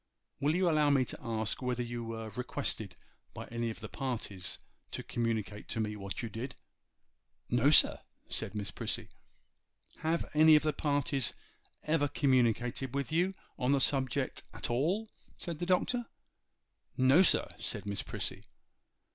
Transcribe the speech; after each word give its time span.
Will 0.39 0.55
you 0.55 0.67
allow 0.67 0.89
me 0.89 1.05
to 1.05 1.19
ask 1.21 1.61
whether 1.61 1.83
you 1.83 2.03
were 2.03 2.31
requested 2.31 2.95
by 3.35 3.45
any 3.49 3.69
of 3.69 3.81
the 3.81 3.87
parties 3.87 4.57
to 4.89 5.03
communicate 5.03 5.67
to 5.67 5.79
me 5.79 5.95
what 5.95 6.23
you 6.23 6.27
did?' 6.27 6.55
'No, 7.51 7.69
sir,' 7.69 7.99
said 8.27 8.55
Miss 8.55 8.71
Prissy. 8.71 9.09
'Have 9.97 10.25
any 10.33 10.55
of 10.55 10.63
the 10.63 10.73
parties 10.73 11.35
ever 11.83 12.07
communicated 12.07 12.95
with 12.95 13.11
you 13.11 13.35
on 13.59 13.73
the 13.73 13.79
subject 13.79 14.41
at 14.55 14.71
all?' 14.71 15.11
said 15.37 15.59
the 15.59 15.67
Doctor. 15.67 16.07
'No, 16.97 17.21
sir,' 17.21 17.53
said 17.59 17.85
Miss 17.85 18.01
Prissy. 18.01 18.45